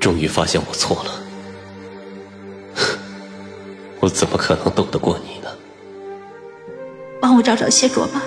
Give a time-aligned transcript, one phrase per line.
[0.00, 1.10] 终于发现我错了，
[4.00, 5.48] 我怎么可能斗得过你呢？
[7.20, 8.22] 帮我找找谢卓吧，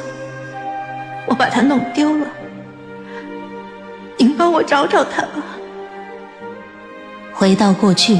[1.28, 2.28] 我把他弄丢了，
[4.18, 5.44] 您帮我找找他吧。
[7.34, 8.20] 回到过去，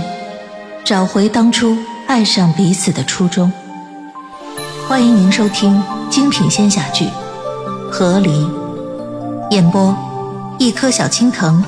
[0.84, 1.78] 找回当初
[2.08, 3.52] 爱上彼此的初衷。
[4.88, 7.06] 欢迎您收听精品仙侠剧
[7.92, 8.30] 《和离》，
[9.52, 9.96] 演播：
[10.58, 11.64] 一颗小青藤，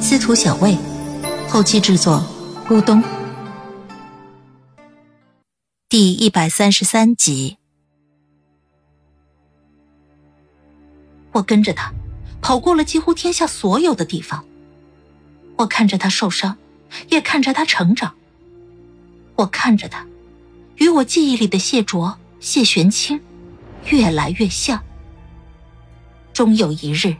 [0.00, 0.76] 司徒小魏，
[1.48, 2.22] 后期制作：
[2.68, 3.02] 咕咚。
[5.88, 7.56] 第一百三十三集，
[11.32, 11.92] 我跟着他，
[12.42, 14.44] 跑过了几乎天下所有的地方。
[15.56, 16.56] 我看着他受伤。
[17.10, 18.14] 也看着他成长，
[19.34, 20.06] 我看着他，
[20.76, 23.20] 与我记忆里的谢卓、谢玄清
[23.86, 24.80] 越来越像。
[26.32, 27.16] 终有一日，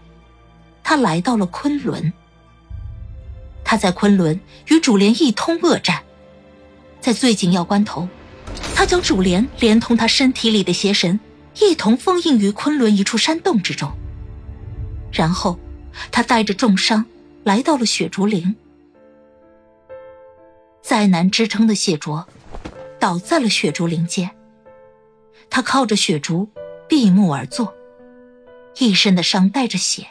[0.84, 2.12] 他来到了昆仑。
[3.68, 6.00] 他在昆仑与主莲一通恶战，
[7.00, 8.08] 在最紧要关头，
[8.76, 11.18] 他将主莲连同他身体里的邪神
[11.58, 13.92] 一同封印于昆仑一处山洞之中。
[15.10, 15.58] 然后，
[16.12, 17.04] 他带着重伤
[17.42, 18.54] 来到了雪竹林。
[20.80, 22.24] 再难支撑的谢卓，
[23.00, 24.30] 倒在了雪竹林间。
[25.50, 26.48] 他靠着雪竹
[26.88, 27.74] 闭目而坐，
[28.78, 30.06] 一身的伤带着血，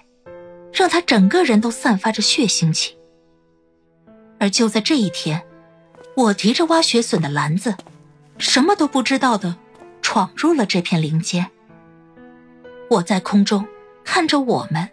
[0.74, 2.95] 让他整个人都散发着血腥气。
[4.46, 5.44] 而就在这一天，
[6.16, 7.76] 我提着挖雪笋的篮子，
[8.38, 9.58] 什么都不知道的
[10.04, 11.50] 闯入了这片林间。
[12.92, 13.66] 我在空中
[14.04, 14.88] 看着我们，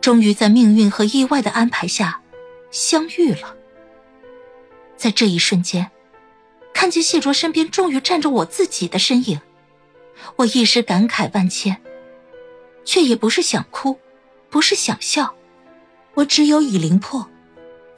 [0.00, 2.20] 终于在命运和意外的安排下
[2.72, 3.54] 相遇了。
[4.96, 5.92] 在这一瞬间，
[6.74, 9.40] 看见谢卓身边终于站着我自己的身影，
[10.34, 11.80] 我一时感慨万千，
[12.84, 13.96] 却也不是想哭，
[14.50, 15.32] 不是想笑，
[16.14, 17.28] 我只有以灵魄，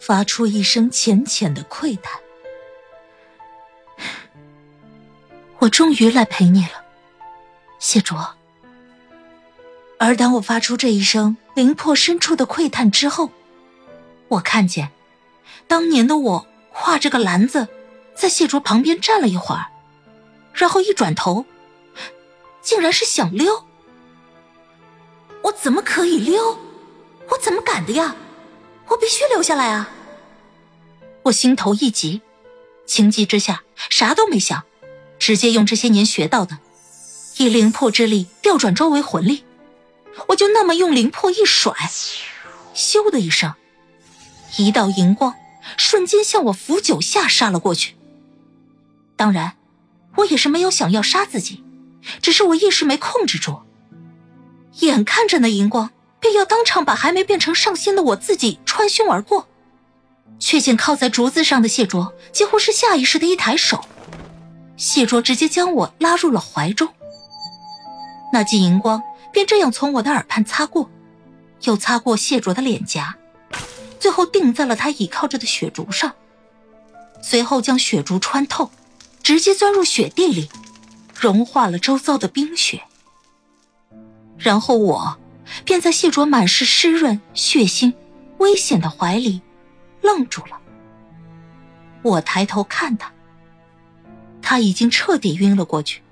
[0.07, 2.21] 发出一声浅浅的喟叹。
[5.61, 6.85] 我终于来陪你了，
[7.79, 8.35] 谢卓。
[9.99, 13.31] 而当我发出这一声灵魄深处的喟叹之后，
[14.29, 14.91] 我看见
[15.67, 16.47] 当年的我。
[16.77, 17.69] 挎着个篮子，
[18.17, 19.67] 在谢卓旁边站了一会儿，
[20.53, 21.47] 然后一转头，
[22.61, 23.65] 竟然是想溜。
[25.43, 26.59] 我怎么可以溜？
[27.29, 28.17] 我怎么敢的呀？
[28.89, 29.91] 我必须留下来啊！
[31.25, 32.21] 我心头一急，
[32.87, 34.65] 情急之下啥都没想，
[35.19, 36.59] 直接用这些年学到的，
[37.39, 39.45] 以灵魄之力调转周围魂力，
[40.29, 41.73] 我就那么用灵魄一甩，
[42.75, 43.55] 咻的一声，
[44.59, 45.35] 一道银光。
[45.79, 47.97] 瞬间向我俯九下杀了过去。
[49.17, 49.57] 当然，
[50.17, 51.65] 我也是没有想要杀自己，
[52.21, 53.63] 只是我一时没控制住。
[54.81, 55.91] 眼看着那银光
[56.25, 59.47] 便要当场把还没变成上仙的我自己穿胸而过，
[60.39, 63.85] 却见靠在竹子上的谢卓几乎是下意识的一抬手，
[64.75, 66.89] 谢卓直接将我拉入了怀中。
[68.33, 69.03] 那记银光
[69.35, 70.89] 便这样从我的耳畔擦过，
[71.65, 73.15] 又擦过谢卓的脸颊。
[74.01, 76.15] 最后定在了他倚靠着的雪竹上，
[77.21, 78.71] 随后将雪竹穿透，
[79.23, 80.49] 直接钻入雪地里，
[81.15, 82.83] 融化了周遭的冰雪。
[84.39, 85.19] 然后我
[85.65, 87.93] 便在谢卓满是湿润、血腥、
[88.39, 89.43] 危险的怀里
[90.03, 90.59] 愣住了。
[92.03, 93.11] 我抬头看他，
[94.43, 96.03] 他已经彻底晕了过去。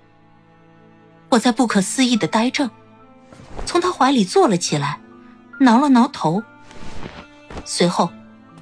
[1.28, 2.70] 我在不可思议的呆怔，
[3.66, 5.00] 从他怀里坐了起来，
[5.60, 6.43] 挠了挠头。
[7.64, 8.10] 随后，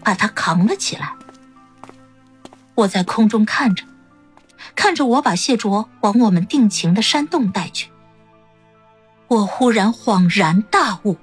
[0.02, 1.12] 把他扛了起来。
[2.74, 3.84] 我在空中看着，
[4.74, 7.90] 看着我把谢卓往我们定情的山洞带去。
[9.30, 11.16] 我忽然恍然大悟，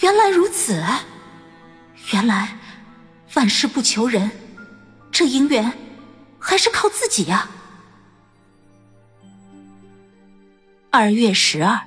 [0.00, 0.84] 原来如此，
[2.12, 2.58] 原来
[3.32, 4.30] 万事不求人，
[5.10, 5.72] 这姻缘
[6.38, 7.48] 还是靠自己呀。
[10.90, 11.80] 二月十二，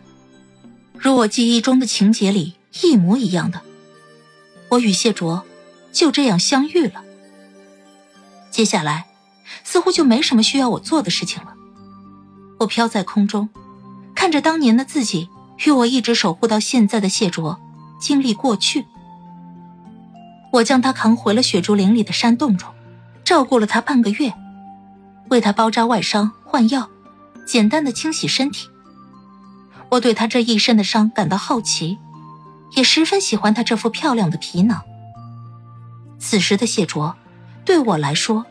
[0.97, 3.61] 如我记忆中的情节里一模一样的。
[4.69, 5.45] 我与谢卓
[5.91, 7.03] 就这样相遇了。
[8.49, 9.05] 接下来，
[9.63, 11.53] 似乎就没什么需要我做的事情了。
[12.61, 13.47] 我飘在空中，
[14.21, 15.31] 看着当年的自己
[15.65, 17.59] 与我一直守护到现在的谢卓
[17.99, 18.85] 经历过去。
[20.51, 22.71] 我将他扛回了雪竹林里的山洞中，
[23.23, 24.31] 照顾了他半个月，
[25.29, 26.87] 为他包扎外伤、换药，
[27.47, 28.69] 简单的清洗身体。
[29.89, 31.97] 我对他这一身的伤感到好奇。
[32.73, 34.83] 也十分喜欢他这副漂亮的皮囊。
[36.19, 37.15] 此时的谢卓，
[37.65, 38.45] 对我来说，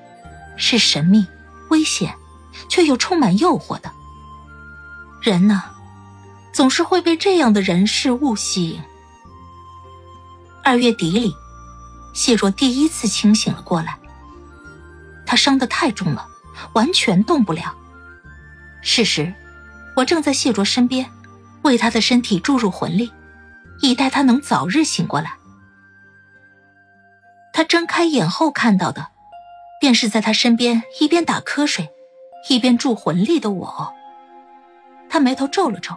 [0.56, 1.24] 是神秘、
[1.68, 2.12] 危险，
[2.68, 3.92] 却又充满诱惑的。
[5.22, 5.62] 人呢，
[6.50, 8.80] 总是会被这样的人事物吸引。
[10.64, 11.34] 二月底里，
[12.14, 13.98] 谢若第一次清醒了过来。
[15.26, 16.26] 他伤得太重了，
[16.72, 17.74] 完全动不了。
[18.80, 19.32] 事实，
[19.94, 21.10] 我正在谢卓身边，
[21.62, 23.12] 为他的身体注入魂力，
[23.82, 25.34] 以待他能早日醒过来。
[27.52, 29.08] 他睁开眼后看到的，
[29.80, 31.90] 便是在他身边一边打瞌睡，
[32.48, 33.94] 一边注魂力的我。
[35.10, 35.94] 他眉头皱了皱，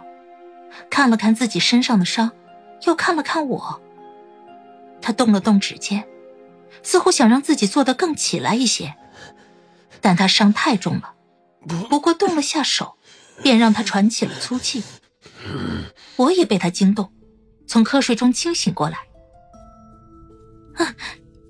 [0.90, 2.32] 看了看自己身上的伤，
[2.84, 3.80] 又看了看我。
[5.00, 6.04] 他动了动指尖，
[6.82, 8.96] 似乎想让自己坐得更起来一些，
[10.00, 11.14] 但他伤太重了，
[11.88, 12.96] 不过动了下手，
[13.42, 14.82] 便让他喘起了粗气。
[16.16, 17.12] 我也被他惊动，
[17.66, 18.98] 从瞌睡中清醒过来。
[20.74, 20.94] 啊，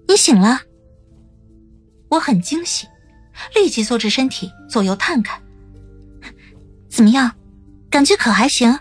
[0.06, 0.60] 你醒了！
[2.10, 2.86] 我很惊喜，
[3.54, 5.40] 立即坐直身体，左右探看。
[6.90, 7.34] 怎么样，
[7.94, 8.76] 感觉可还行？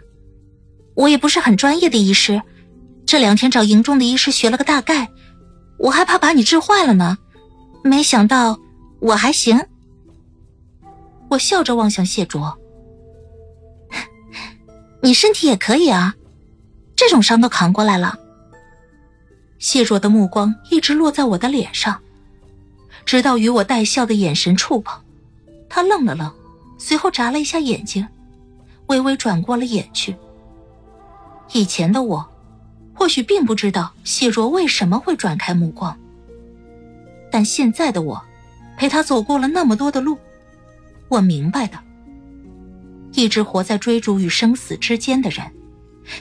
[0.96, 2.42] 我也不是很专业的医师。
[3.06, 5.08] 这两天找营中的医师学了个大概，
[5.78, 7.20] 我还怕把你治坏了呢。
[7.84, 8.60] 没想到
[9.00, 9.68] 我还行。
[11.30, 12.58] 我笑着望向谢卓
[15.04, 16.16] ：“你身体也可以啊，
[16.96, 18.18] 这种伤都扛过来了。”
[19.62, 22.02] 谢卓的目光一直落在我的脸上，
[23.06, 25.00] 直到与我带笑的眼神触碰，
[25.70, 26.34] 他愣了愣，
[26.80, 28.08] 随后眨了一下眼睛，
[28.88, 30.16] 微微转过了眼去。
[31.52, 32.30] 以前的我。
[32.96, 35.98] 或许并不知道谢卓为什么会转开目光，
[37.32, 38.24] 但现在的我，
[38.78, 40.16] 陪他走过了那么多的路，
[41.10, 41.80] 我明白的。
[43.14, 45.52] 一直活在追逐与生死之间的人，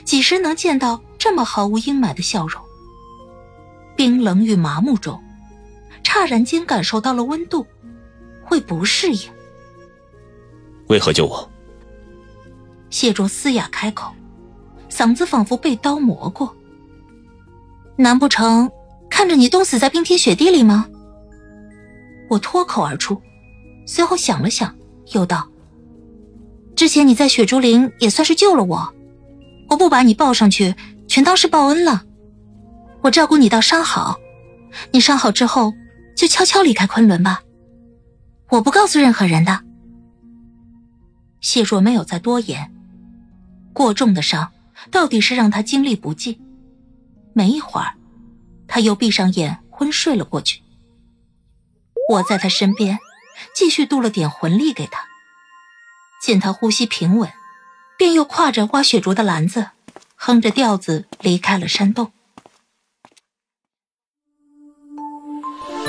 [0.03, 2.59] 几时能见到这么毫无阴霾的笑容？
[3.95, 5.23] 冰冷与麻木中，
[6.03, 7.65] 刹然间感受到了温度，
[8.43, 9.31] 会不适应。
[10.87, 11.49] 为何救我？
[12.93, 14.13] 谢卓嘶哑开口，
[14.87, 16.55] 嗓子仿佛被刀磨过。
[17.95, 18.69] 难不成
[19.09, 20.87] 看着你冻死在冰天雪地里吗？
[22.29, 23.19] 我脱口而出，
[23.87, 24.75] 随后想了想，
[25.13, 25.49] 又道
[26.77, 28.93] ：“之前你在雪竹林也算是救了我，
[29.69, 30.75] 我不把你抱上去，
[31.07, 32.03] 全当是报恩了。
[33.01, 34.19] 我照顾你到伤好，
[34.91, 35.73] 你伤好之后
[36.15, 37.41] 就悄悄离开昆仑吧，
[38.51, 39.61] 我不告诉任何人的。”
[41.41, 42.72] 谢若没有再多言，
[43.73, 44.51] 过重的伤
[44.91, 46.39] 到底是让他精力不济。
[47.33, 47.95] 没一会儿，
[48.67, 50.61] 他又闭上眼昏睡了过去。
[52.09, 52.99] 我在他身边，
[53.55, 55.05] 继续渡了点魂力给他。
[56.21, 57.29] 见他呼吸平稳，
[57.97, 59.71] 便又挎着挖雪竹的篮子，
[60.15, 62.11] 哼着调子离开了山洞。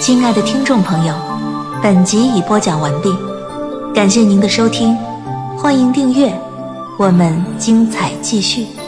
[0.01, 1.15] 亲爱的听众朋友，
[1.83, 3.15] 本集已播讲完毕，
[3.95, 4.97] 感谢您的收听，
[5.57, 6.37] 欢迎订阅，
[6.97, 8.84] 我们精彩继续。